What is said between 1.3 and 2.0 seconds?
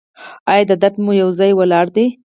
ځای ولاړ